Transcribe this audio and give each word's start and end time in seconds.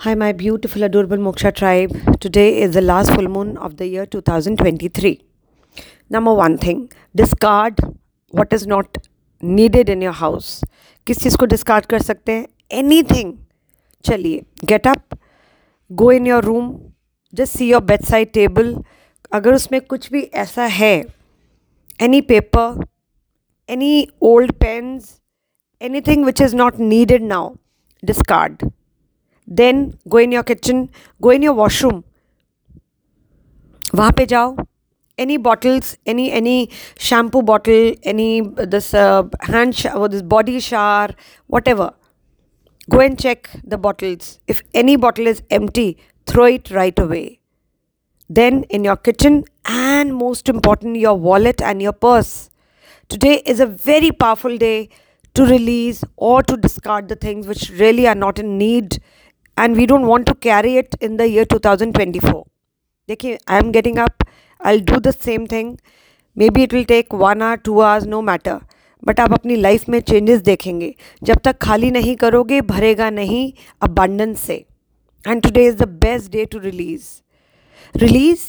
Hi, 0.00 0.14
my 0.14 0.32
beautiful, 0.32 0.82
adorable 0.82 1.18
Moksha 1.18 1.54
tribe. 1.54 1.90
Today 2.18 2.62
is 2.62 2.72
the 2.72 2.80
last 2.80 3.14
full 3.14 3.28
moon 3.28 3.58
of 3.58 3.76
the 3.76 3.86
year 3.86 4.06
2023. 4.06 5.20
Number 6.10 6.32
one 6.32 6.56
thing 6.56 6.90
discard 7.14 7.80
what 8.32 8.50
is 8.50 8.66
not 8.66 8.96
needed 9.42 9.90
in 9.90 10.00
your 10.00 10.14
house. 10.14 10.62
किस 11.06 11.22
चीज़ 11.22 11.36
को 11.36 11.46
discard 11.46 11.86
कर 11.86 12.02
सकते 12.02 12.32
हैं 12.32 12.46
any 12.78 13.02
thing 13.02 13.34
चलिए 14.04 14.42
get 14.64 14.86
up 14.86 15.18
go 15.90 16.10
in 16.12 16.26
your 16.26 16.44
room 16.44 16.74
just 17.32 17.56
see 17.58 17.70
your 17.70 17.82
bed 17.84 18.04
side 18.04 18.32
table 18.32 18.74
अगर 19.32 19.54
उसमें 19.54 19.80
कुछ 19.80 20.10
भी 20.12 20.22
ऐसा 20.46 20.72
है 20.80 20.94
any 22.02 22.20
paper 22.32 22.84
any 23.68 24.06
old 24.32 24.52
pens 24.66 25.16
anything 26.10 26.24
which 26.24 26.42
is 26.42 26.56
not 26.56 26.80
needed 26.88 27.28
now 27.28 27.54
discard 28.02 28.70
then 29.60 29.84
go 30.08 30.18
in 30.20 30.32
your 30.32 30.42
kitchen 30.52 30.88
go 31.22 31.32
in 31.32 31.42
your 31.42 31.54
washroom 31.56 32.02
वहाँ 33.94 34.12
पे 34.16 34.26
जाओ 34.34 34.56
any 35.22 35.34
bottles 35.46 35.88
any 36.10 36.22
any 36.36 36.52
shampoo 37.06 37.40
bottle 37.48 37.88
any 38.12 38.28
this 38.74 38.86
uh, 39.00 39.22
hand 39.54 39.74
sh- 39.80 39.90
or 40.00 40.06
this 40.14 40.22
body 40.34 40.54
shower 40.66 41.10
whatever 41.56 41.88
go 42.94 43.00
and 43.06 43.18
check 43.24 43.50
the 43.74 43.78
bottles 43.86 44.30
if 44.54 44.62
any 44.82 44.96
bottle 45.06 45.26
is 45.32 45.42
empty 45.58 45.86
throw 46.32 46.46
it 46.58 46.70
right 46.78 46.98
away 46.98 47.24
then 48.28 48.62
in 48.64 48.84
your 48.84 48.96
kitchen 48.96 49.44
and 49.66 50.14
most 50.14 50.48
important 50.48 50.96
your 50.96 51.14
wallet 51.28 51.60
and 51.62 51.82
your 51.82 51.92
purse 51.92 52.50
today 53.08 53.36
is 53.54 53.60
a 53.60 53.66
very 53.66 54.10
powerful 54.12 54.56
day 54.56 54.88
to 55.34 55.44
release 55.46 56.02
or 56.16 56.42
to 56.42 56.56
discard 56.56 57.08
the 57.08 57.16
things 57.16 57.46
which 57.46 57.70
really 57.70 58.06
are 58.06 58.14
not 58.14 58.38
in 58.38 58.56
need 58.58 59.00
and 59.57 59.77
we 59.77 59.85
don't 59.87 60.07
want 60.07 60.25
to 60.27 60.35
carry 60.35 60.71
it 60.77 60.95
in 61.01 61.17
the 61.17 61.27
year 61.29 61.45
2024 61.53 62.41
देखिए 63.09 63.37
I 63.47 63.59
am 63.59 63.71
getting 63.71 63.97
up 63.97 64.23
I 64.65 64.79
do 64.79 64.99
the 64.99 65.11
same 65.11 65.45
thing 65.51 65.75
maybe 66.49 66.63
it 66.63 66.73
will 66.73 66.83
take 66.83 67.13
one 67.13 67.41
hour 67.41 67.55
two 67.65 67.79
hours 67.79 68.05
no 68.05 68.21
matter 68.21 68.59
but 69.03 69.19
आप 69.19 69.33
अपनी 69.33 69.55
life 69.55 69.89
में 69.89 69.99
changes 69.99 70.41
देखेंगे। 70.41 70.93
जब 71.23 71.39
तक 71.43 71.57
खाली 71.61 71.91
नहीं 71.91 72.15
करोगे, 72.15 72.61
भरेगा 72.61 73.09
नहीं 73.09 73.51
अबंडेंस 73.81 74.39
से। 74.39 74.55
And 75.27 75.41
today 75.41 75.65
is 75.65 75.75
the 75.75 75.87
best 76.03 76.31
day 76.31 76.45
to 76.45 76.59
release 76.59 77.03
release 77.95 78.41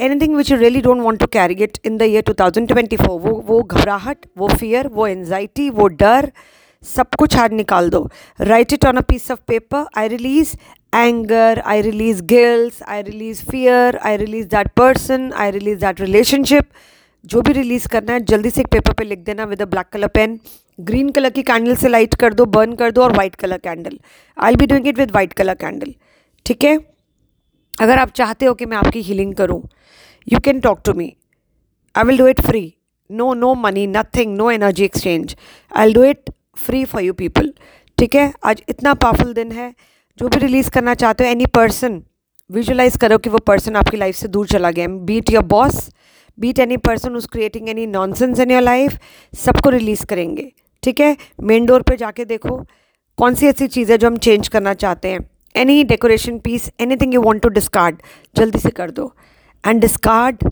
anything 0.00 0.36
which 0.36 0.50
you 0.50 0.58
really 0.58 0.80
don't 0.80 1.02
want 1.02 1.18
to 1.20 1.26
carry 1.26 1.54
it 1.54 1.78
in 1.86 1.96
the 1.98 2.02
year 2.02 2.22
2024 2.30 3.08
वो 3.08 3.34
वो 3.46 3.62
घबराहट, 3.62 4.26
वो 4.38 4.48
फियर 4.48 4.88
वो 4.88 5.06
एनजाइटी 5.06 5.68
वो 5.70 5.86
डर 5.86 6.32
सब 6.84 7.14
कुछ 7.18 7.36
आज 7.36 7.52
निकाल 7.52 7.88
दो। 7.90 8.08
Write 8.40 8.72
it 8.72 8.84
on 8.86 8.96
a 8.96 9.00
piece 9.08 9.30
of 9.30 9.38
paper 9.48 9.84
I 9.98 10.08
release 10.08 10.54
anger 10.94 11.60
I 11.66 11.80
release 11.82 12.22
guilt 12.24 12.82
I 12.88 13.02
release 13.02 13.44
fear 13.46 13.96
I 13.96 14.16
release 14.16 14.46
that 14.48 14.68
person 14.76 15.32
I 15.32 15.50
release 15.50 15.78
that 15.80 16.00
relationship 16.00 16.68
जो 17.24 17.40
भी 17.42 17.52
रिलीज़ 17.52 17.88
करना 17.88 18.12
है, 18.12 18.20
जल्दी 18.20 18.50
से 18.50 18.60
एक 18.60 18.68
पेपर 18.72 18.92
पे 18.92 19.04
लिख 19.04 19.18
देना 19.24 19.44
with 19.44 19.62
a 19.62 19.64
black 19.64 19.86
colour 19.92 20.08
pen 20.14 20.38
green 20.80 21.10
colour 21.10 21.30
की 21.30 21.42
कैंडल 21.42 21.74
से 21.76 21.88
लाइट 21.88 22.14
कर 22.14 22.34
दो 22.34 22.44
बर्न 22.56 22.74
कर 22.76 22.90
दो 22.90 23.02
और 23.02 23.16
white 23.16 23.34
colour 23.34 23.58
candle 23.58 23.98
I 24.36 24.56
be 24.56 24.66
doing 24.66 24.88
it 24.88 24.98
with 24.98 25.10
white 25.14 25.32
colour 25.32 25.54
candle 25.54 25.94
ठीक 26.46 26.64
है? 26.64 26.78
अगर 27.80 27.98
आप 27.98 28.12
चाहते 28.16 28.46
हो 28.46 28.54
कि 28.54 28.66
मैं 28.66 28.76
आपकी 28.76 29.02
हीलिंग 29.02 29.34
करूँ 29.34 29.62
you 30.26 30.40
can 30.44 30.60
talk 30.60 30.80
to 30.84 30.92
me 30.94 31.12
I 31.94 32.04
will 32.04 32.18
do 32.18 32.26
it 32.26 32.40
free 32.40 32.72
no 33.10 33.32
no 33.34 33.54
money 33.54 33.86
nothing 33.86 34.36
no 34.36 34.50
energy 34.50 34.84
exchange 34.84 35.36
I 35.72 35.92
do 35.92 36.02
it 36.04 36.30
free 36.58 36.84
for 36.84 37.02
you 37.02 37.12
people 37.14 37.52
ठीक 37.98 38.14
है? 38.14 38.32
आज 38.44 38.62
इतना 38.68 38.94
पावरफुल 38.94 39.32
दिन 39.34 39.52
है। 39.52 39.72
जो 40.18 40.28
भी 40.28 40.38
रिलीज़ 40.40 40.70
करना 40.70 40.94
चाहते 40.94 41.24
हो 41.24 41.30
एनी 41.30 41.46
पर्सन 41.54 42.02
विजुलाइज 42.50 42.96
करो 42.96 43.18
कि 43.18 43.30
वो 43.30 43.38
पर्सन 43.46 43.76
आपकी 43.76 43.96
लाइफ 43.96 44.16
से 44.16 44.28
दूर 44.28 44.46
चला 44.46 44.70
गया 44.70 44.88
beat 45.08 45.30
your 45.30 45.44
boss 45.46 45.88
beat 46.38 46.58
any 46.58 46.76
person 46.78 47.16
who's 47.16 47.26
creating 47.26 47.68
any 47.68 47.86
nonsense 47.86 48.40
in 48.40 48.50
your 48.50 48.62
life 48.62 48.98
सबको 49.34 49.70
रिलीज़ 49.70 50.04
करेंगे। 50.06 50.50
ठीक 50.82 51.00
है? 51.00 51.16
मेन 51.40 51.66
डोर 51.66 51.82
पे 51.82 51.96
जाके 51.96 52.24
देखो, 52.24 52.56
कौन 53.18 53.34
सी 53.34 53.46
ऐसी 53.46 53.66
चीज़ 53.68 53.92
है 53.92 53.98
जो 53.98 54.06
हम 54.06 54.16
चेंज 54.18 54.48
करना 54.48 54.74
चाहते 54.74 55.08
हैं। 55.08 55.28
Any 55.54 55.82
decoration 55.84 56.38
piece 56.38 56.70
any 56.80 56.96
thing 56.96 57.14
you 57.14 57.20
want 57.22 57.42
to 57.42 57.48
discard 57.50 57.96
जल्दी 58.36 58.58
से 58.58 58.70
कर 58.70 58.90
दो। 58.90 59.12
And 59.64 59.80
discard 59.80 60.50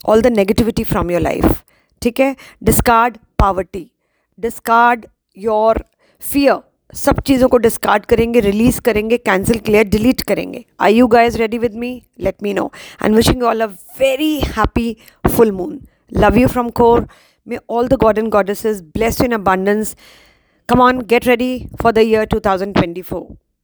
all 0.00 0.22
the 0.22 0.26
negativity 0.32 0.84
from 0.84 1.10
your 1.10 1.20
life 1.20 1.62
ठीक 2.02 2.20
है? 2.20 2.34
Discard 2.62 3.16
poverty 3.38 3.90
discard 4.38 5.06
your 5.36 5.84
fear 6.22 6.60
सब 6.94 7.20
चीज़ों 7.20 7.48
को 7.48 7.56
डिस्कार्ड 7.56 8.04
करेंगे 8.06 8.40
रिलीज़ 8.40 8.80
करेंगे 8.80 9.16
कैंसिल 9.18 9.58
क्लियर 9.58 9.84
डिलीट 9.88 10.22
करेंगे। 10.22 10.64
Are 10.80 10.94
you 10.94 11.06
guys 11.06 11.38
ready 11.38 11.58
with 11.58 11.74
me 11.74 11.90
let 12.20 12.42
me 12.42 12.54
know 12.54 12.70
and 13.04 13.16
wishing 13.16 13.42
all 13.42 13.60
a 13.60 13.66
very 14.00 14.34
happy 14.40 14.96
full 15.36 15.52
moon 15.52 15.78
love 16.18 16.38
you 16.38 16.48
from 16.48 16.70
core 16.70 17.06
may 17.46 17.58
all 17.70 17.88
the 17.88 17.94
god 18.02 18.18
and 18.18 18.28
goddesses 18.28 18.82
bless 18.82 19.20
in 19.20 19.32
abundance 19.32 19.96
come on 20.68 21.00
get 21.00 21.26
ready 21.26 21.68
for 21.82 21.92
the 21.92 21.98
ready 21.98 22.30
two 22.30 22.40
thousand 22.40 22.74
twenty 22.74 23.02
2024 23.02 23.41